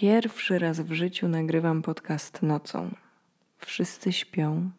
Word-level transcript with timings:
Pierwszy 0.00 0.58
raz 0.58 0.80
w 0.80 0.92
życiu 0.92 1.28
nagrywam 1.28 1.82
podcast 1.82 2.42
nocą. 2.42 2.94
Wszyscy 3.58 4.12
śpią. 4.12 4.70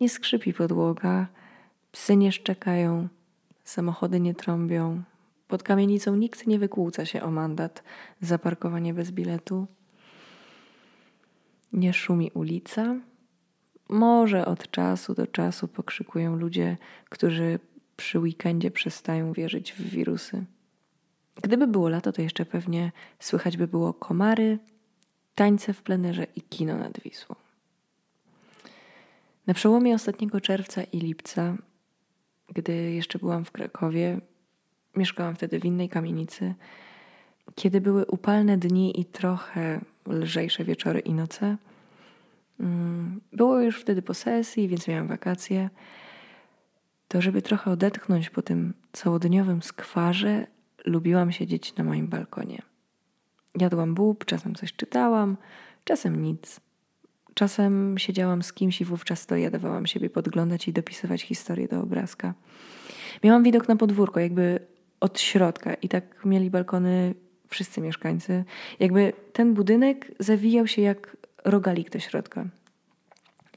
Nie 0.00 0.08
skrzypi 0.08 0.54
podłoga, 0.54 1.26
psy 1.90 2.16
nie 2.16 2.32
szczekają, 2.32 3.08
samochody 3.64 4.20
nie 4.20 4.34
trąbią. 4.34 5.02
Pod 5.48 5.62
kamienicą 5.62 6.16
nikt 6.16 6.46
nie 6.46 6.58
wykłóca 6.58 7.06
się 7.06 7.22
o 7.22 7.30
mandat 7.30 7.82
za 8.20 8.38
parkowanie 8.38 8.94
bez 8.94 9.10
biletu. 9.10 9.66
Nie 11.72 11.92
szumi 11.92 12.30
ulica. 12.34 12.96
Może 13.88 14.46
od 14.46 14.70
czasu 14.70 15.14
do 15.14 15.26
czasu 15.26 15.68
pokrzykują 15.68 16.36
ludzie, 16.36 16.76
którzy 17.08 17.58
przy 17.96 18.18
weekendzie 18.18 18.70
przestają 18.70 19.32
wierzyć 19.32 19.72
w 19.72 19.82
wirusy. 19.82 20.44
Gdyby 21.42 21.66
było 21.66 21.88
lato, 21.88 22.12
to 22.12 22.22
jeszcze 22.22 22.44
pewnie 22.44 22.92
słychać 23.18 23.56
by 23.56 23.68
było 23.68 23.94
komary, 23.94 24.58
tańce 25.34 25.72
w 25.72 25.82
plenerze 25.82 26.26
i 26.36 26.42
kino 26.42 26.78
nad 26.78 27.00
Wisłą. 27.00 27.36
Na 29.46 29.54
przełomie 29.54 29.94
ostatniego 29.94 30.40
czerwca 30.40 30.82
i 30.82 30.98
lipca, 30.98 31.56
gdy 32.48 32.92
jeszcze 32.92 33.18
byłam 33.18 33.44
w 33.44 33.50
Krakowie, 33.50 34.20
mieszkałam 34.96 35.34
wtedy 35.34 35.60
w 35.60 35.64
innej 35.64 35.88
kamienicy, 35.88 36.54
kiedy 37.54 37.80
były 37.80 38.06
upalne 38.06 38.58
dni 38.58 39.00
i 39.00 39.04
trochę 39.04 39.80
lżejsze 40.06 40.64
wieczory 40.64 41.00
i 41.00 41.14
noce. 41.14 41.56
Mm, 42.60 43.20
było 43.32 43.60
już 43.60 43.80
wtedy 43.80 44.02
po 44.02 44.14
sesji, 44.14 44.68
więc 44.68 44.88
miałam 44.88 45.08
wakacje. 45.08 45.70
To, 47.08 47.22
żeby 47.22 47.42
trochę 47.42 47.70
odetchnąć 47.70 48.30
po 48.30 48.42
tym 48.42 48.74
całodniowym 48.92 49.62
skwarze, 49.62 50.46
lubiłam 50.84 51.32
siedzieć 51.32 51.76
na 51.76 51.84
moim 51.84 52.08
balkonie. 52.08 52.62
Jadłam 53.58 53.94
bób, 53.94 54.24
czasem 54.24 54.54
coś 54.54 54.72
czytałam, 54.72 55.36
czasem 55.84 56.22
nic. 56.22 56.60
Czasem 57.34 57.98
siedziałam 57.98 58.42
z 58.42 58.52
kimś 58.52 58.80
i 58.80 58.84
wówczas 58.84 59.26
to 59.26 59.36
ja 59.36 59.50
dawałam 59.50 59.86
siebie 59.86 60.10
podglądać 60.10 60.68
i 60.68 60.72
dopisywać 60.72 61.22
historię 61.22 61.68
do 61.68 61.80
obrazka. 61.80 62.34
Miałam 63.24 63.42
widok 63.42 63.68
na 63.68 63.76
podwórko, 63.76 64.20
jakby 64.20 64.58
od 65.00 65.20
środka 65.20 65.74
i 65.74 65.88
tak 65.88 66.24
mieli 66.24 66.50
balkony 66.50 67.14
wszyscy 67.48 67.80
mieszkańcy. 67.80 68.44
Jakby 68.80 69.12
ten 69.32 69.54
budynek 69.54 70.12
zawijał 70.18 70.66
się 70.66 70.82
jak 70.82 71.16
rogalik 71.44 71.90
do 71.90 71.98
środka. 71.98 72.44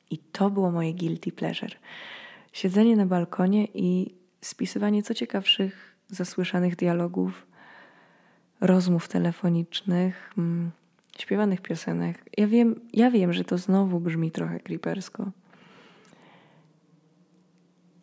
I 0.10 0.18
to 0.18 0.50
było 0.50 0.72
moje 0.72 0.94
guilty 0.94 1.32
pleasure. 1.32 1.76
Siedzenie 2.54 2.96
na 2.96 3.06
balkonie 3.06 3.68
i 3.74 4.16
spisywanie 4.42 5.04
co 5.04 5.14
ciekawszych 5.14 5.95
zasłyszanych 6.08 6.76
dialogów, 6.76 7.48
rozmów 8.62 9.08
telefonicznych, 9.08 10.34
mm, 10.38 10.72
śpiewanych 11.20 11.62
piosenek. 11.62 12.26
Ja 12.38 12.48
wiem, 12.48 12.80
ja 12.94 13.12
wiem, 13.12 13.34
że 13.34 13.44
to 13.44 13.58
znowu 13.58 14.00
brzmi 14.00 14.32
trochę 14.32 14.60
creepersko. 14.60 15.32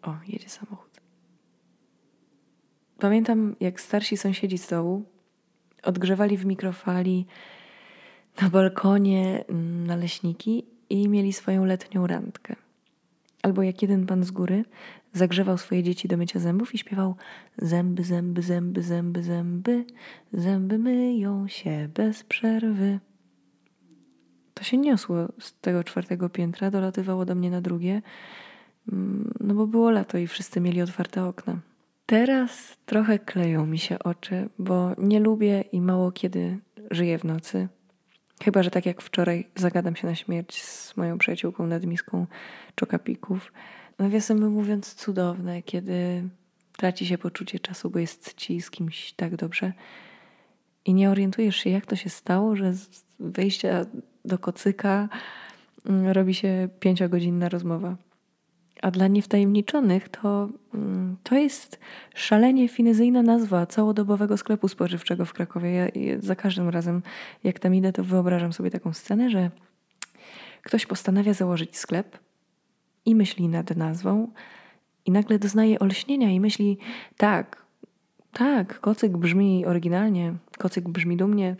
O, 0.03 0.14
jedzie 0.28 0.48
samochód. 0.48 1.00
Pamiętam, 2.98 3.56
jak 3.61 3.80
starsi 3.80 4.17
sąsiedzi 4.17 4.58
z 4.58 4.69
dołu 4.69 5.05
odgrzewali 5.83 6.36
w 6.36 6.47
mikrofali 6.47 7.27
na 8.42 8.50
balkonie 8.50 9.45
mm, 9.48 9.86
naleśniki 9.86 10.64
i 10.91 11.08
mieli 11.08 11.33
swoją 11.33 11.64
letnią 11.64 12.06
randkę. 12.06 12.56
Albo 13.42 13.62
jak 13.62 13.83
jeden 13.83 14.06
pan 14.06 14.25
z 14.25 14.30
góry 14.30 14.64
zagrzewał 15.13 15.59
swoje 15.59 15.83
dzieci 15.83 16.09
do 16.09 16.17
mycia 16.17 16.41
zębów 16.41 16.75
i 16.75 16.79
śpiewał 16.79 17.17
zęby, 17.59 18.05
zęby, 18.05 18.43
zęby, 18.43 18.83
zęby, 18.83 19.23
zęby, 19.23 19.85
zęby 20.33 20.79
myją 20.79 21.49
się 21.49 21.89
bez 21.95 22.25
przerwy. 22.25 23.01
To 24.55 24.65
się 24.65 24.77
niosło 24.77 25.29
z 25.41 25.61
tego 25.61 25.85
czwartego 25.85 26.29
piętra, 26.29 26.71
dolatywało 26.71 27.25
do 27.25 27.35
mnie 27.35 27.51
na 27.51 27.61
drugie, 27.61 28.03
mm, 28.93 29.35
no 29.41 29.55
bo 29.55 29.67
było 29.67 29.91
lato 29.91 30.19
i 30.19 30.27
wszyscy 30.27 30.61
mieli 30.61 30.83
otwarte 30.83 31.25
okna. 31.25 31.59
Teraz 32.07 32.79
trochę 32.86 33.19
kleją 33.19 33.67
mi 33.67 33.79
się 33.79 33.98
oczy, 33.98 34.48
bo 34.59 34.91
nie 34.98 35.20
lubię 35.20 35.65
i 35.73 35.81
mało 35.81 36.13
kiedy 36.13 36.59
żyję 36.91 37.19
w 37.19 37.25
nocy. 37.25 37.69
Chyba, 38.45 38.63
że 38.63 38.70
tak 38.70 38.86
jak 38.86 39.03
wczoraj 39.03 39.48
zagadam 39.57 39.97
się 39.97 40.07
na 40.07 40.15
śmierć 40.15 40.63
z 40.63 40.97
moją 40.97 41.19
przyjaciółką 41.19 41.67
nad 41.67 41.86
miską 41.86 42.27
czokapików. 42.75 43.53
Nawiasem 43.98 44.51
mówiąc 44.51 44.95
cudowne, 44.95 45.63
kiedy 45.63 46.29
traci 46.77 47.07
się 47.07 47.19
poczucie 47.19 47.58
czasu, 47.58 47.91
bo 47.91 47.98
jest 47.98 48.35
ci 48.35 48.63
z 48.63 48.70
kimś 48.70 49.13
tak 49.13 49.36
dobrze 49.36 49.73
i 50.85 50.95
nie 50.95 51.11
orientujesz 51.11 51.57
się, 51.57 51.70
jak 51.70 51.86
to 51.86 51.97
się 51.97 52.11
stało, 52.11 52.57
że 52.57 52.73
z 52.73 53.05
wejścia 53.20 53.86
do 54.25 54.39
kocyka 54.39 55.08
mm, 55.86 56.08
robi 56.08 56.35
się 56.35 56.69
pięciogodzinna 56.80 57.48
rozmowa. 57.48 57.97
A 58.83 58.91
dla 58.91 59.08
niewtajemniczonych 59.08 60.09
to, 60.09 60.48
mm, 60.74 61.17
to 61.23 61.35
jest 61.35 61.79
szalenie 62.14 62.69
finezyjna 62.69 63.23
nazwa 63.23 63.67
całodobowego 63.67 64.36
sklepu 64.36 64.69
spożywczego 64.69 65.24
w 65.24 65.33
Krakowie. 65.33 65.70
Ja, 65.70 65.86
za 66.19 66.36
każdym 66.36 66.69
razem, 66.69 67.03
jak 67.45 67.59
tam 67.59 67.74
idę, 67.74 67.92
to 67.92 68.05
wyobrażam 68.05 68.53
sobie 68.53 68.70
taką 68.70 68.92
scenę, 68.92 69.30
że 69.30 69.51
ktoś 70.63 70.86
postanawia 70.86 71.35
założyć 71.35 71.77
sklep 71.77 72.19
i 73.07 73.14
myśli 73.14 73.48
nad 73.48 73.77
nazwą, 73.77 74.29
i 75.07 75.11
nagle 75.11 75.39
doznaje 75.39 75.79
olśnienia 75.79 76.30
i 76.30 76.40
myśli: 76.40 76.79
tak, 77.17 77.67
tak, 78.33 78.80
kocyk 78.80 79.17
brzmi 79.17 79.67
oryginalnie, 79.67 80.35
kocyk 80.58 80.89
brzmi 80.89 81.17
dumnie. 81.17 81.57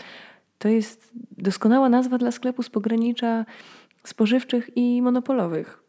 To 0.59 0.69
jest 0.69 1.11
doskonała 1.39 1.89
nazwa 1.89 2.19
dla 2.19 2.31
sklepu 2.31 2.63
z 2.63 2.71
pogranicza 2.71 3.45
spożywczych 4.05 4.77
i 4.77 5.03
monopolowych. 5.03 5.83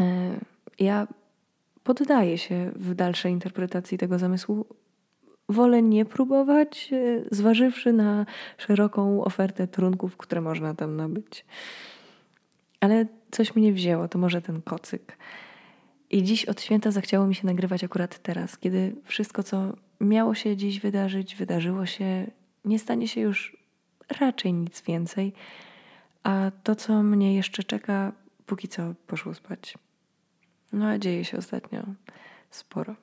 E, 0.00 0.30
ja 0.78 1.06
poddaję 1.84 2.38
się 2.38 2.70
w 2.76 2.94
dalszej 2.94 3.32
interpretacji 3.32 3.98
tego 3.98 4.18
zamysłu. 4.18 4.66
Wolę 5.48 5.82
nie 5.82 6.04
próbować, 6.04 6.90
e, 6.92 7.24
zważywszy 7.30 7.92
na 7.92 8.26
szeroką 8.58 9.24
ofertę 9.24 9.66
trunków, 9.66 10.16
które 10.16 10.40
można 10.40 10.74
tam 10.74 10.96
nabyć. 10.96 11.44
Ale 12.80 13.06
coś 13.30 13.56
mnie 13.56 13.72
wzięło, 13.72 14.08
to 14.08 14.18
może 14.18 14.42
ten 14.42 14.62
kocyk. 14.62 15.18
I 16.10 16.22
dziś 16.22 16.44
od 16.44 16.60
święta 16.60 16.90
zachciało 16.90 17.26
mi 17.26 17.34
się 17.34 17.46
nagrywać 17.46 17.84
akurat 17.84 18.18
teraz, 18.18 18.58
kiedy 18.58 18.96
wszystko, 19.04 19.42
co 19.42 19.72
miało 20.00 20.34
się 20.34 20.56
dziś 20.56 20.80
wydarzyć, 20.80 21.36
wydarzyło 21.36 21.86
się, 21.86 22.26
nie 22.64 22.78
stanie 22.78 23.08
się 23.08 23.20
już 23.20 23.56
raczej 24.20 24.52
nic 24.52 24.82
więcej, 24.82 25.32
a 26.22 26.50
to, 26.62 26.74
co 26.74 27.02
mnie 27.02 27.34
jeszcze 27.34 27.64
czeka, 27.64 28.12
póki 28.46 28.68
co 28.68 28.94
poszło 29.06 29.34
spać. 29.34 29.78
No 30.72 30.86
a 30.86 30.98
dzieje 30.98 31.24
się 31.24 31.38
ostatnio 31.38 31.82
sporo. 32.50 32.94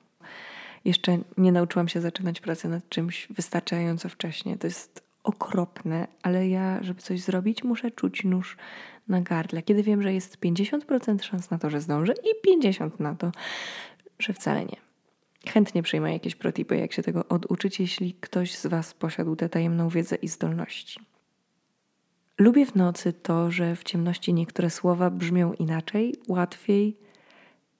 Jeszcze 0.84 1.18
nie 1.38 1.52
nauczyłam 1.52 1.88
się 1.88 2.00
zaczynać 2.00 2.40
pracy 2.40 2.68
nad 2.68 2.88
czymś 2.88 3.28
wystarczająco 3.30 4.08
wcześnie. 4.08 4.56
To 4.56 4.66
jest 4.66 5.02
okropne, 5.24 6.08
ale 6.22 6.48
ja, 6.48 6.82
żeby 6.82 7.00
coś 7.00 7.20
zrobić, 7.20 7.64
muszę 7.64 7.90
czuć 7.90 8.24
nóż 8.24 8.56
na 9.08 9.20
gardle. 9.20 9.62
Kiedy 9.62 9.82
wiem, 9.82 10.02
że 10.02 10.14
jest 10.14 10.38
50% 10.38 11.22
szans 11.22 11.50
na 11.50 11.58
to, 11.58 11.70
że 11.70 11.80
zdążę 11.80 12.12
i 12.12 12.54
50% 12.54 13.00
na 13.00 13.14
to, 13.14 13.32
że 14.18 14.32
wcale 14.32 14.64
nie. 14.64 14.76
Chętnie 15.46 15.82
przyjmę 15.82 16.12
jakieś 16.12 16.34
protipy, 16.34 16.76
jak 16.76 16.92
się 16.92 17.02
tego 17.02 17.28
oduczyć, 17.28 17.80
jeśli 17.80 18.14
ktoś 18.20 18.54
z 18.54 18.66
Was 18.66 18.94
posiadł 18.94 19.36
tę 19.36 19.48
tajemną 19.48 19.88
wiedzę 19.88 20.16
i 20.16 20.28
zdolności. 20.28 21.00
Lubię 22.38 22.66
w 22.66 22.74
nocy 22.74 23.12
to, 23.12 23.50
że 23.50 23.76
w 23.76 23.84
ciemności 23.84 24.34
niektóre 24.34 24.70
słowa 24.70 25.10
brzmią 25.10 25.52
inaczej, 25.52 26.14
łatwiej 26.28 26.96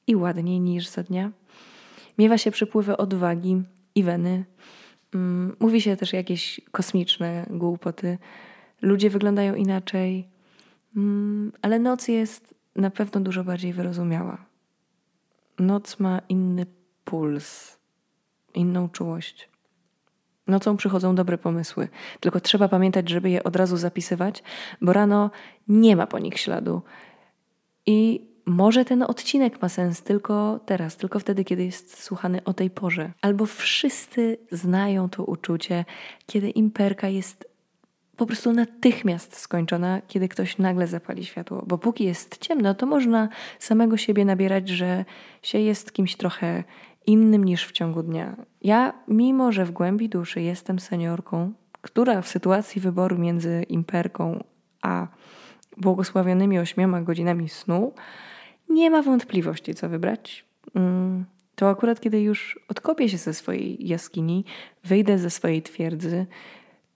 i 0.06 0.16
ładniej 0.16 0.60
niż 0.60 0.88
za 0.88 1.02
dnia. 1.02 1.32
Miewa 2.18 2.38
się 2.38 2.50
przypływy 2.50 2.96
odwagi 2.96 3.62
i 3.94 4.02
weny. 4.02 4.44
Mm, 5.14 5.56
mówi 5.60 5.80
się 5.80 5.96
też 5.96 6.12
jakieś 6.12 6.60
kosmiczne 6.70 7.46
głupoty. 7.50 8.18
Ludzie 8.82 9.10
wyglądają 9.10 9.54
inaczej, 9.54 10.28
ale 11.62 11.78
noc 11.78 12.08
jest 12.08 12.54
na 12.76 12.90
pewno 12.90 13.20
dużo 13.20 13.44
bardziej 13.44 13.72
wyrozumiała. 13.72 14.44
Noc 15.58 15.98
ma 15.98 16.20
inny 16.28 16.66
puls, 17.04 17.78
inną 18.54 18.88
czułość. 18.88 19.48
Nocą 20.46 20.76
przychodzą 20.76 21.14
dobre 21.14 21.38
pomysły, 21.38 21.88
tylko 22.20 22.40
trzeba 22.40 22.68
pamiętać, 22.68 23.08
żeby 23.08 23.30
je 23.30 23.44
od 23.44 23.56
razu 23.56 23.76
zapisywać, 23.76 24.42
bo 24.80 24.92
rano 24.92 25.30
nie 25.68 25.96
ma 25.96 26.06
po 26.06 26.18
nich 26.18 26.38
śladu. 26.38 26.82
I 27.86 28.28
może 28.46 28.84
ten 28.84 29.02
odcinek 29.02 29.62
ma 29.62 29.68
sens 29.68 30.02
tylko 30.02 30.60
teraz, 30.66 30.96
tylko 30.96 31.18
wtedy, 31.18 31.44
kiedy 31.44 31.64
jest 31.64 32.02
słuchany 32.02 32.44
o 32.44 32.54
tej 32.54 32.70
porze. 32.70 33.12
Albo 33.22 33.46
wszyscy 33.46 34.38
znają 34.52 35.08
to 35.08 35.24
uczucie, 35.24 35.84
kiedy 36.26 36.50
imperka 36.50 37.08
jest 37.08 37.47
po 38.18 38.26
prostu 38.26 38.52
natychmiast 38.52 39.36
skończona, 39.36 40.00
kiedy 40.08 40.28
ktoś 40.28 40.58
nagle 40.58 40.86
zapali 40.86 41.24
światło. 41.24 41.64
Bo 41.66 41.78
póki 41.78 42.04
jest 42.04 42.38
ciemno, 42.38 42.74
to 42.74 42.86
można 42.86 43.28
samego 43.58 43.96
siebie 43.96 44.24
nabierać, 44.24 44.68
że 44.68 45.04
się 45.42 45.58
jest 45.58 45.92
kimś 45.92 46.16
trochę 46.16 46.64
innym 47.06 47.44
niż 47.44 47.66
w 47.66 47.72
ciągu 47.72 48.02
dnia. 48.02 48.36
Ja, 48.62 48.92
mimo 49.08 49.52
że 49.52 49.64
w 49.64 49.70
głębi 49.70 50.08
duszy 50.08 50.42
jestem 50.42 50.78
seniorką, 50.78 51.52
która 51.80 52.22
w 52.22 52.28
sytuacji 52.28 52.80
wyboru 52.80 53.18
między 53.18 53.62
imperką 53.68 54.44
a 54.82 55.06
błogosławionymi 55.76 56.58
ośmioma 56.58 57.02
godzinami 57.02 57.48
snu 57.48 57.92
nie 58.68 58.90
ma 58.90 59.02
wątpliwości, 59.02 59.74
co 59.74 59.88
wybrać. 59.88 60.44
Mm, 60.74 61.24
to 61.54 61.70
akurat 61.70 62.00
kiedy 62.00 62.20
już 62.20 62.60
odkopię 62.68 63.08
się 63.08 63.16
ze 63.18 63.34
swojej 63.34 63.88
jaskini, 63.88 64.44
wyjdę 64.84 65.18
ze 65.18 65.30
swojej 65.30 65.62
twierdzy, 65.62 66.26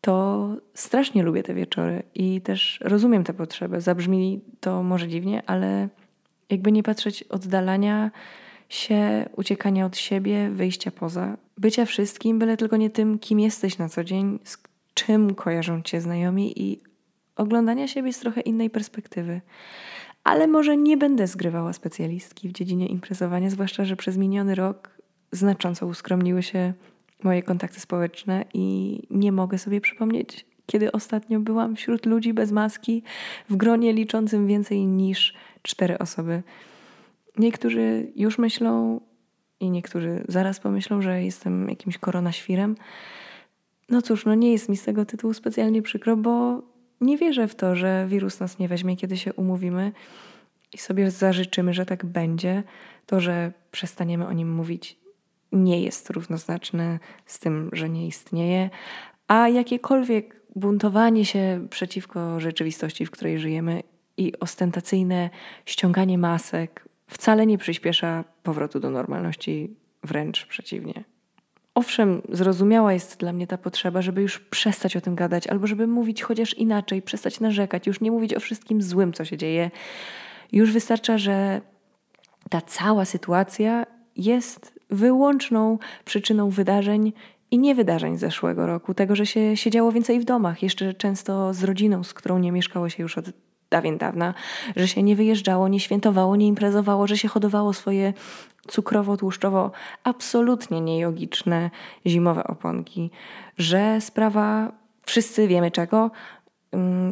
to 0.02 0.48
strasznie 0.74 1.22
lubię 1.22 1.42
te 1.42 1.54
wieczory 1.54 2.02
i 2.14 2.40
też 2.40 2.80
rozumiem 2.84 3.24
tę 3.24 3.34
potrzebę. 3.34 3.80
Zabrzmi 3.80 4.40
to 4.60 4.82
może 4.82 5.08
dziwnie, 5.08 5.42
ale 5.46 5.88
jakby 6.50 6.72
nie 6.72 6.82
patrzeć 6.82 7.22
oddalania 7.22 8.10
się, 8.68 9.28
uciekania 9.36 9.86
od 9.86 9.96
siebie, 9.96 10.50
wyjścia 10.50 10.90
poza, 10.90 11.36
bycia 11.58 11.84
wszystkim, 11.84 12.38
byle 12.38 12.56
tylko 12.56 12.76
nie 12.76 12.90
tym, 12.90 13.18
kim 13.18 13.40
jesteś 13.40 13.78
na 13.78 13.88
co 13.88 14.04
dzień, 14.04 14.38
z 14.44 14.58
czym 14.94 15.34
kojarzą 15.34 15.82
cię 15.82 16.00
znajomi 16.00 16.62
i 16.62 16.80
oglądania 17.36 17.88
siebie 17.88 18.12
z 18.12 18.18
trochę 18.18 18.40
innej 18.40 18.70
perspektywy. 18.70 19.40
Ale 20.24 20.46
może 20.46 20.76
nie 20.76 20.96
będę 20.96 21.26
zgrywała 21.26 21.72
specjalistki 21.72 22.48
w 22.48 22.52
dziedzinie 22.52 22.86
imprezowania, 22.86 23.50
zwłaszcza, 23.50 23.84
że 23.84 23.96
przez 23.96 24.16
miniony 24.16 24.54
rok 24.54 24.90
znacząco 25.32 25.86
uskromniły 25.86 26.42
się 26.42 26.72
moje 27.24 27.42
kontakty 27.42 27.80
społeczne 27.80 28.44
i 28.54 28.98
nie 29.10 29.32
mogę 29.32 29.58
sobie 29.58 29.80
przypomnieć, 29.80 30.46
kiedy 30.66 30.92
ostatnio 30.92 31.40
byłam 31.40 31.76
wśród 31.76 32.06
ludzi 32.06 32.32
bez 32.32 32.52
maski 32.52 33.02
w 33.50 33.56
gronie 33.56 33.92
liczącym 33.92 34.46
więcej 34.46 34.86
niż 34.86 35.34
cztery 35.62 35.98
osoby. 35.98 36.42
Niektórzy 37.38 38.12
już 38.16 38.38
myślą 38.38 39.00
i 39.60 39.70
niektórzy 39.70 40.24
zaraz 40.28 40.60
pomyślą, 40.60 41.02
że 41.02 41.22
jestem 41.22 41.68
jakimś 41.68 41.98
koronaświrem. 41.98 42.76
No 43.88 44.02
cóż, 44.02 44.24
no 44.24 44.34
nie 44.34 44.52
jest 44.52 44.68
mi 44.68 44.76
z 44.76 44.84
tego 44.84 45.04
tytułu 45.04 45.34
specjalnie 45.34 45.82
przykro, 45.82 46.16
bo 46.16 46.62
nie 47.00 47.18
wierzę 47.18 47.48
w 47.48 47.54
to, 47.54 47.76
że 47.76 48.06
wirus 48.08 48.40
nas 48.40 48.58
nie 48.58 48.68
weźmie, 48.68 48.96
kiedy 48.96 49.16
się 49.16 49.32
umówimy 49.32 49.92
i 50.72 50.78
sobie 50.78 51.10
zażyczymy, 51.10 51.74
że 51.74 51.86
tak 51.86 52.06
będzie. 52.06 52.62
To, 53.06 53.20
że 53.20 53.52
przestaniemy 53.70 54.26
o 54.26 54.32
nim 54.32 54.54
mówić, 54.54 54.98
nie 55.52 55.82
jest 55.82 56.10
równoznaczne 56.10 56.98
z 57.26 57.38
tym, 57.38 57.70
że 57.72 57.88
nie 57.88 58.06
istnieje, 58.06 58.70
a 59.28 59.48
jakiekolwiek 59.48 60.42
buntowanie 60.56 61.24
się 61.24 61.66
przeciwko 61.70 62.40
rzeczywistości, 62.40 63.06
w 63.06 63.10
której 63.10 63.38
żyjemy 63.38 63.82
i 64.16 64.32
ostentacyjne 64.40 65.30
ściąganie 65.66 66.18
masek 66.18 66.88
wcale 67.06 67.46
nie 67.46 67.58
przyspiesza 67.58 68.24
powrotu 68.42 68.80
do 68.80 68.90
normalności, 68.90 69.76
wręcz 70.02 70.46
przeciwnie. 70.46 71.04
Owszem, 71.74 72.22
zrozumiała 72.28 72.92
jest 72.92 73.20
dla 73.20 73.32
mnie 73.32 73.46
ta 73.46 73.58
potrzeba, 73.58 74.02
żeby 74.02 74.22
już 74.22 74.38
przestać 74.38 74.96
o 74.96 75.00
tym 75.00 75.14
gadać, 75.14 75.46
albo 75.46 75.66
żeby 75.66 75.86
mówić 75.86 76.22
chociaż 76.22 76.54
inaczej, 76.54 77.02
przestać 77.02 77.40
narzekać, 77.40 77.86
już 77.86 78.00
nie 78.00 78.10
mówić 78.10 78.34
o 78.34 78.40
wszystkim 78.40 78.82
złym, 78.82 79.12
co 79.12 79.24
się 79.24 79.36
dzieje. 79.36 79.70
Już 80.52 80.72
wystarcza, 80.72 81.18
że 81.18 81.60
ta 82.50 82.60
cała 82.60 83.04
sytuacja 83.04 83.86
jest 84.16 84.71
wyłączną 84.92 85.78
przyczyną 86.04 86.50
wydarzeń 86.50 87.12
i 87.50 87.58
nie 87.58 87.74
wydarzeń 87.74 88.18
zeszłego 88.18 88.66
roku, 88.66 88.94
tego, 88.94 89.16
że 89.16 89.26
się 89.26 89.56
siedziało 89.56 89.92
więcej 89.92 90.20
w 90.20 90.24
domach, 90.24 90.62
jeszcze 90.62 90.94
często 90.94 91.54
z 91.54 91.64
rodziną, 91.64 92.04
z 92.04 92.14
którą 92.14 92.38
nie 92.38 92.52
mieszkało 92.52 92.88
się 92.88 93.02
już 93.02 93.18
od 93.18 93.24
dawien 93.70 93.98
dawna, 93.98 94.34
że 94.76 94.88
się 94.88 95.02
nie 95.02 95.16
wyjeżdżało, 95.16 95.68
nie 95.68 95.80
świętowało, 95.80 96.36
nie 96.36 96.46
imprezowało, 96.46 97.06
że 97.06 97.18
się 97.18 97.28
hodowało 97.28 97.72
swoje 97.72 98.12
cukrowo-tłuszczowo 98.68 99.70
absolutnie 100.04 100.80
niejogiczne 100.80 101.70
zimowe 102.06 102.44
oponki, 102.44 103.10
że 103.58 104.00
sprawa 104.00 104.72
wszyscy 105.06 105.48
wiemy 105.48 105.70
czego, 105.70 106.10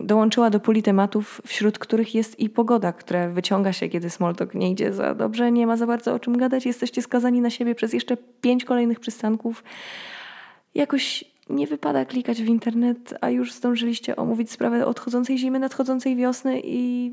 dołączyła 0.03 0.51
do 0.51 0.61
puli 0.61 0.83
tematów, 0.83 1.41
wśród 1.47 1.79
których 1.79 2.15
jest 2.15 2.41
i 2.41 2.51
pogoda, 2.51 2.93
która 2.93 3.29
wyciąga 3.29 3.73
się, 3.73 3.89
kiedy 3.89 4.11
smoltok 4.11 4.55
nie 4.55 4.71
idzie 4.71 4.93
za 4.93 5.15
dobrze, 5.15 5.53
nie 5.53 5.67
ma 5.67 5.77
za 5.77 5.87
bardzo 5.87 6.15
o 6.15 6.19
czym 6.19 6.37
gadać, 6.37 6.67
jesteście 6.67 7.03
skazani 7.03 7.41
na 7.41 7.51
siebie 7.51 7.75
przez 7.75 7.93
jeszcze 7.93 8.17
pięć 8.17 8.65
kolejnych 8.65 9.01
przystanków. 9.01 9.65
Jakoś 10.75 11.25
nie 11.51 11.67
wypada 11.67 12.05
klikać 12.05 12.43
w 12.43 12.47
internet, 12.47 13.15
a 13.21 13.31
już 13.31 13.53
zdążyliście 13.53 14.17
omówić 14.17 14.51
sprawę 14.51 14.87
odchodzącej 14.87 15.39
zimy, 15.39 15.59
nadchodzącej 15.59 16.17
wiosny 16.17 16.61
i 16.65 17.13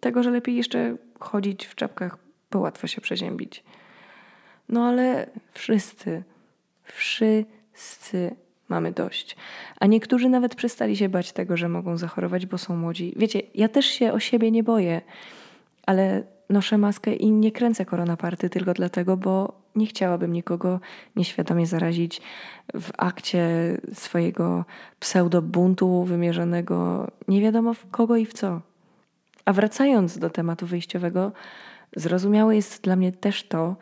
tego, 0.00 0.22
że 0.22 0.30
lepiej 0.30 0.56
jeszcze 0.56 0.96
chodzić 1.20 1.66
w 1.66 1.74
czapkach, 1.74 2.18
bo 2.50 2.58
łatwo 2.58 2.86
się 2.86 3.00
przeziębić. 3.00 3.64
No 4.68 4.86
ale 4.86 5.26
wszyscy, 5.52 6.22
wszyscy 6.84 8.36
mamy 8.68 8.92
dość. 8.92 9.36
A 9.80 9.86
niektórzy 9.86 10.28
nawet 10.28 10.54
przestali 10.54 10.96
się 10.96 11.08
bać 11.08 11.32
tego, 11.32 11.56
że 11.56 11.68
mogą 11.68 11.96
zachorować, 11.96 12.46
bo 12.46 12.58
są 12.58 12.76
młodzi. 12.76 13.14
Wiecie, 13.16 13.42
ja 13.54 13.68
też 13.68 13.86
się 13.86 14.12
o 14.12 14.20
siebie 14.20 14.50
nie 14.50 14.62
boję, 14.62 15.00
ale 15.86 16.22
noszę 16.50 16.78
maskę 16.78 17.14
i 17.14 17.30
nie 17.30 17.52
kręcę 17.52 17.84
koronaparty 17.84 18.50
tylko 18.50 18.74
dlatego, 18.74 19.16
bo 19.16 19.52
nie 19.76 19.86
chciałabym 19.86 20.32
nikogo 20.32 20.80
nieświadomie 21.16 21.66
zarazić 21.66 22.20
w 22.74 22.90
akcie 22.98 23.46
swojego 23.94 24.64
pseudobuntu 25.00 26.04
wymierzonego 26.04 27.10
nie 27.28 27.40
wiadomo 27.40 27.74
w 27.74 27.90
kogo 27.90 28.16
i 28.16 28.26
w 28.26 28.32
co. 28.32 28.60
A 29.44 29.52
wracając 29.52 30.18
do 30.18 30.30
tematu 30.30 30.66
wyjściowego, 30.66 31.32
zrozumiałe 31.96 32.56
jest 32.56 32.82
dla 32.82 32.96
mnie 32.96 33.12
też 33.12 33.42
to, 33.42 33.76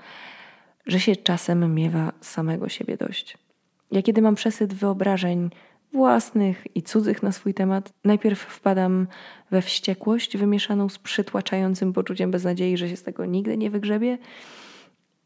że 0.86 1.00
się 1.00 1.16
czasem 1.16 1.74
miewa 1.74 2.12
samego 2.20 2.68
siebie 2.68 2.96
dość. 2.96 3.45
Ja 3.90 4.02
kiedy 4.02 4.22
mam 4.22 4.34
przesyt 4.34 4.74
wyobrażeń 4.74 5.50
własnych 5.92 6.76
i 6.76 6.82
cudzych 6.82 7.22
na 7.22 7.32
swój 7.32 7.54
temat, 7.54 7.92
najpierw 8.04 8.40
wpadam 8.40 9.06
we 9.50 9.62
wściekłość 9.62 10.36
wymieszaną 10.36 10.88
z 10.88 10.98
przytłaczającym 10.98 11.92
poczuciem 11.92 12.30
beznadziei, 12.30 12.76
że 12.76 12.88
się 12.88 12.96
z 12.96 13.02
tego 13.02 13.24
nigdy 13.24 13.56
nie 13.56 13.70
wygrzebie 13.70 14.18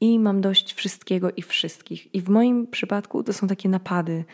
i 0.00 0.18
mam 0.18 0.40
dość 0.40 0.74
wszystkiego 0.74 1.30
i 1.30 1.42
wszystkich. 1.42 2.14
I 2.14 2.20
w 2.20 2.28
moim 2.28 2.66
przypadku 2.66 3.22
to 3.22 3.32
są 3.32 3.46
takie 3.48 3.68
napady. 3.68 4.24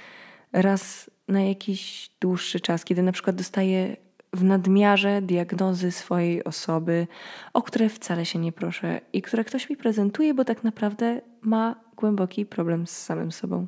Raz 0.52 1.10
na 1.28 1.42
jakiś 1.42 2.10
dłuższy 2.20 2.60
czas, 2.60 2.84
kiedy 2.84 3.02
na 3.02 3.12
przykład 3.12 3.36
dostaję 3.36 3.96
w 4.32 4.44
nadmiarze 4.44 5.22
diagnozy 5.22 5.92
swojej 5.92 6.44
osoby, 6.44 7.06
o 7.52 7.62
które 7.62 7.88
wcale 7.88 8.26
się 8.26 8.38
nie 8.38 8.52
proszę 8.52 9.00
i 9.12 9.22
które 9.22 9.44
ktoś 9.44 9.70
mi 9.70 9.76
prezentuje, 9.76 10.34
bo 10.34 10.44
tak 10.44 10.64
naprawdę 10.64 11.20
ma 11.40 11.76
głęboki 11.96 12.46
problem 12.46 12.86
z 12.86 12.90
samym 12.90 13.32
sobą. 13.32 13.66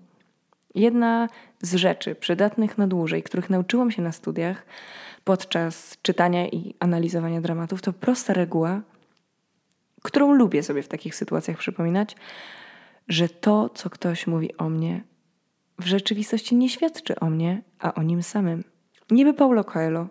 Jedna 0.78 1.28
z 1.62 1.74
rzeczy 1.74 2.14
przydatnych 2.14 2.78
na 2.78 2.86
dłużej, 2.86 3.22
których 3.22 3.50
nauczyłam 3.50 3.90
się 3.90 4.02
na 4.02 4.12
studiach 4.12 4.66
podczas 5.24 5.98
czytania 6.02 6.48
i 6.48 6.74
analizowania 6.80 7.40
dramatów, 7.40 7.82
to 7.82 7.92
prosta 7.92 8.32
reguła, 8.32 8.80
którą 10.02 10.32
lubię 10.32 10.62
sobie 10.62 10.82
w 10.82 10.88
takich 10.88 11.14
sytuacjach 11.14 11.58
przypominać, 11.58 12.16
że 13.08 13.28
to, 13.28 13.68
co 13.68 13.90
ktoś 13.90 14.26
mówi 14.26 14.56
o 14.56 14.68
mnie, 14.68 15.02
w 15.78 15.86
rzeczywistości 15.86 16.56
nie 16.56 16.68
świadczy 16.68 17.20
o 17.20 17.30
mnie, 17.30 17.62
a 17.78 17.94
o 17.94 18.02
nim 18.02 18.22
samym. 18.22 18.64
Niby 19.10 19.34
Paulo 19.34 19.64
Coelho, 19.64 20.06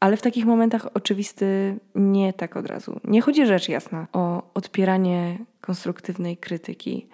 ale 0.00 0.16
w 0.16 0.22
takich 0.22 0.46
momentach 0.46 0.86
oczywisty 0.94 1.78
nie 1.94 2.32
tak 2.32 2.56
od 2.56 2.66
razu. 2.66 3.00
Nie 3.04 3.20
chodzi 3.20 3.46
rzecz 3.46 3.68
jasna 3.68 4.06
o 4.12 4.42
odpieranie 4.54 5.38
konstruktywnej 5.60 6.36
krytyki, 6.36 7.08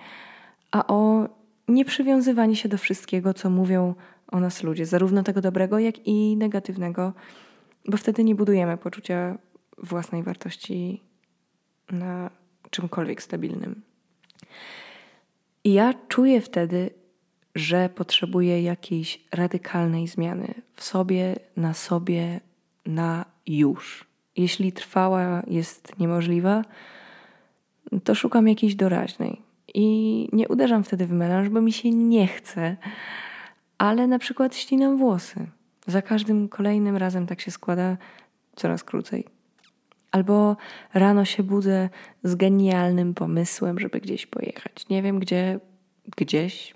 a 0.70 0.86
o 0.86 1.28
nieprzywiązywanie 1.68 2.56
się 2.56 2.68
do 2.68 2.78
wszystkiego, 2.78 3.34
co 3.34 3.50
mówią 3.50 3.94
o 4.28 4.40
nas 4.40 4.62
ludzie, 4.62 4.86
zarówno 4.86 5.22
tego 5.22 5.40
dobrego, 5.40 5.78
jak 5.78 6.06
i 6.06 6.36
negatywnego, 6.36 7.12
bo 7.88 7.96
wtedy 7.96 8.24
nie 8.24 8.34
budujemy 8.34 8.76
poczucia 8.76 9.38
własnej 9.78 10.22
wartości 10.22 11.02
na 11.90 12.30
czymkolwiek 12.70 13.22
stabilnym. 13.22 13.82
I 15.64 15.72
ja 15.72 15.94
czuję 16.08 16.40
wtedy, 16.40 16.90
że 17.54 17.88
potrzebuję 17.88 18.62
jakiejś 18.62 19.24
radykalnej 19.32 20.08
zmiany 20.08 20.54
w 20.74 20.84
sobie, 20.84 21.36
na 21.56 21.74
sobie, 21.74 22.40
na 22.86 23.24
już. 23.46 24.04
Jeśli 24.36 24.72
trwała 24.72 25.42
jest 25.46 25.98
niemożliwa, 25.98 26.64
to 28.04 28.14
szukam 28.14 28.48
jakiejś 28.48 28.74
doraźnej. 28.74 29.47
I 29.80 30.28
nie 30.32 30.48
uderzam 30.48 30.84
wtedy 30.84 31.06
w 31.06 31.12
melanż, 31.12 31.48
bo 31.48 31.60
mi 31.60 31.72
się 31.72 31.90
nie 31.90 32.26
chce, 32.26 32.76
ale 33.78 34.06
na 34.06 34.18
przykład 34.18 34.56
ścinam 34.56 34.96
włosy. 34.96 35.46
Za 35.86 36.02
każdym 36.02 36.48
kolejnym 36.48 36.96
razem 36.96 37.26
tak 37.26 37.40
się 37.40 37.50
składa 37.50 37.96
coraz 38.56 38.84
krócej. 38.84 39.24
Albo 40.10 40.56
rano 40.94 41.24
się 41.24 41.42
budzę 41.42 41.88
z 42.22 42.34
genialnym 42.34 43.14
pomysłem, 43.14 43.78
żeby 43.78 44.00
gdzieś 44.00 44.26
pojechać. 44.26 44.88
Nie 44.88 45.02
wiem 45.02 45.18
gdzie, 45.18 45.60
gdzieś. 46.16 46.74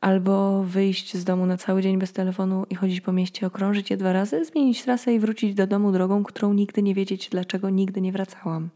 Albo 0.00 0.62
wyjść 0.62 1.16
z 1.16 1.24
domu 1.24 1.46
na 1.46 1.56
cały 1.56 1.82
dzień 1.82 1.98
bez 1.98 2.12
telefonu 2.12 2.66
i 2.70 2.74
chodzić 2.74 3.00
po 3.00 3.12
mieście, 3.12 3.46
okrążyć 3.46 3.90
je 3.90 3.96
dwa 3.96 4.12
razy, 4.12 4.44
zmienić 4.44 4.82
trasę 4.82 5.14
i 5.14 5.20
wrócić 5.20 5.54
do 5.54 5.66
domu 5.66 5.92
drogą, 5.92 6.24
którą 6.24 6.52
nigdy 6.52 6.82
nie 6.82 6.94
wiedzieć, 6.94 7.28
dlaczego 7.28 7.70
nigdy 7.70 8.00
nie 8.00 8.12
wracałam. 8.12 8.68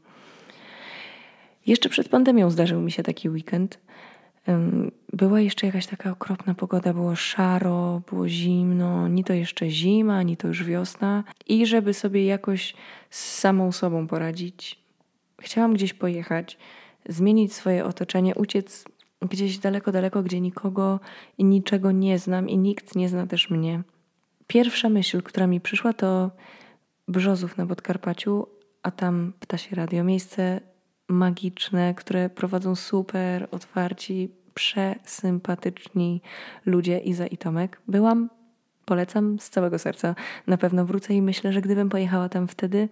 Jeszcze 1.67 1.89
przed 1.89 2.09
pandemią 2.09 2.51
zdarzył 2.51 2.81
mi 2.81 2.93
się 2.93 3.03
taki 3.03 3.29
weekend, 3.29 3.79
Była 5.13 5.41
jeszcze 5.41 5.67
jakaś 5.67 5.87
taka 5.87 6.11
okropna 6.11 6.55
pogoda, 6.55 6.95
było 6.95 7.17
szaro, 7.17 8.03
było 8.11 8.29
zimno, 8.29 9.09
ni 9.09 9.25
to 9.25 9.33
jeszcze 9.33 9.71
zima, 9.71 10.23
ni 10.23 10.37
to 10.37 10.49
już 10.49 10.65
wiosna. 10.65 11.25
I 11.47 11.67
żeby 11.67 11.95
sobie 11.95 12.27
jakoś 12.27 12.75
z 13.11 13.39
samą 13.39 13.73
sobą 13.73 14.07
poradzić, 14.07 14.79
chciałam 15.41 15.75
gdzieś 15.75 15.95
pojechać, 15.95 16.59
zmienić 17.09 17.55
swoje 17.55 17.85
otoczenie, 17.85 18.35
uciec 18.35 18.85
gdzieś 19.23 19.59
daleko, 19.59 19.93
daleko, 19.93 20.23
gdzie 20.23 20.41
nikogo 20.41 21.01
i 21.39 21.45
niczego 21.45 21.93
nie 21.93 22.19
znam 22.19 22.49
i 22.49 22.59
nikt 22.59 22.97
nie 22.97 23.09
zna 23.09 23.27
też 23.27 23.51
mnie. 23.51 23.83
Pierwsza 24.47 24.89
myśl, 24.89 25.23
która 25.23 25.47
mi 25.47 25.61
przyszła, 25.61 25.93
to 25.93 26.31
Brzozów 27.09 27.57
na 27.57 27.67
Podkarpaciu, 27.67 28.47
a 28.83 28.91
tam 28.91 29.33
Ptasie 29.41 29.77
Radio. 29.77 30.05
Miejsce 30.05 30.61
magiczne, 31.09 31.95
które 31.95 32.31
prowadzą 32.31 32.75
super, 32.75 33.49
otwarci, 33.51 34.31
przesympatyczni 34.55 36.23
ludzie 36.67 36.99
Iza 36.99 37.27
i 37.27 37.37
Tomek. 37.37 37.81
Byłam, 37.89 38.31
polecam 38.85 39.39
z 39.39 39.51
całego 39.51 39.79
serca. 39.79 40.15
Na 40.47 40.57
pewno 40.57 40.85
wrócę 40.85 41.15
i 41.15 41.23
myślę, 41.23 41.53
że 41.53 41.61
gdybym 41.61 41.89
pojechała 41.89 42.29
tam 42.29 42.49
wtedy 42.49 42.89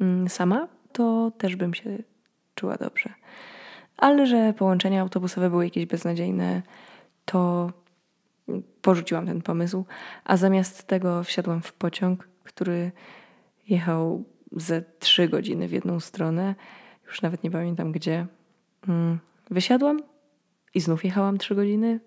mm, 0.00 0.28
sama, 0.28 0.68
to 0.92 1.32
też 1.38 1.56
bym 1.56 1.74
się 1.74 1.98
czuła 2.54 2.76
dobrze. 2.76 3.14
Ale 3.96 4.26
że 4.26 4.52
połączenia 4.52 5.00
autobusowe 5.00 5.50
były 5.50 5.64
jakieś 5.64 5.86
beznadziejne, 5.86 6.62
to 7.24 7.70
porzuciłam 8.82 9.26
ten 9.26 9.42
pomysł, 9.42 9.84
a 10.24 10.36
zamiast 10.36 10.86
tego 10.86 11.24
wsiadłam 11.24 11.62
w 11.62 11.72
pociąg, 11.72 12.28
który 12.44 12.92
jechał 13.68 14.24
ze 14.52 14.82
trzy 14.98 15.28
godziny 15.28 15.68
w 15.68 15.72
jedną 15.72 16.00
stronę. 16.00 16.54
Już 17.08 17.22
nawet 17.22 17.44
nie 17.44 17.50
pamiętam 17.50 17.92
gdzie. 17.92 18.26
Mm, 18.88 19.18
wysiadłam 19.50 20.02
i 20.74 20.80
znów 20.80 21.04
jechałam 21.04 21.38
trzy 21.38 21.54
godziny. 21.54 22.00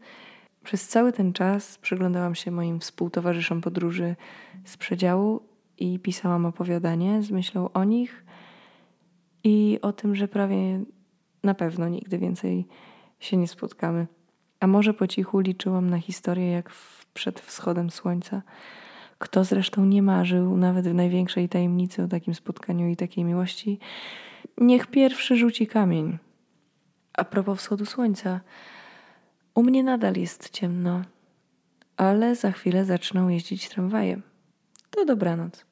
Przez 0.64 0.88
cały 0.88 1.12
ten 1.12 1.34
czas 1.34 1.78
przyglądałam 1.78 2.36
się 2.36 2.52
moim 2.52 2.80
współtowarzyszom 2.80 3.62
podróży 3.62 4.16
z 4.66 4.78
przedziału 4.78 5.42
i 5.78 6.00
pisałam 6.00 6.46
opowiadanie 6.46 7.24
z 7.24 7.32
myślą 7.32 7.72
o 7.72 7.84
nich 7.84 8.26
i 9.44 9.80
o 9.82 9.94
tym, 9.94 10.16
że 10.16 10.28
prawie 10.28 10.84
na 11.44 11.54
pewno 11.54 11.90
nigdy 11.90 12.18
więcej 12.18 12.68
się 13.20 13.38
nie 13.38 13.48
spotkamy. 13.48 14.08
A 14.60 14.68
może 14.68 14.94
po 14.94 15.08
cichu 15.08 15.40
liczyłam 15.40 15.90
na 15.90 15.98
historię 15.98 16.52
jak 16.52 16.72
przed 17.14 17.40
wschodem 17.40 17.90
słońca. 17.90 18.42
Kto 19.22 19.44
zresztą 19.44 19.86
nie 19.86 20.02
marzył, 20.02 20.58
nawet 20.58 20.88
w 20.88 20.94
największej 20.94 21.50
tajemnicy, 21.50 22.04
o 22.04 22.08
takim 22.08 22.36
spotkaniu 22.36 22.90
i 22.90 22.96
takiej 22.96 23.24
miłości, 23.24 23.80
niech 24.58 24.88
pierwszy 24.88 25.36
rzuci 25.36 25.68
kamień. 25.68 26.18
A 27.14 27.24
propos 27.24 27.60
wschodu 27.60 27.86
słońca, 27.86 28.42
u 29.56 29.64
mnie 29.64 29.84
nadal 29.84 30.16
jest 30.16 30.50
ciemno, 30.50 31.02
ale 31.98 32.36
za 32.36 32.52
chwilę 32.52 32.86
zaczną 32.86 33.30
jeździć 33.30 33.70
tramwaje. 33.70 34.22
To 34.90 35.06
dobranoc. 35.06 35.66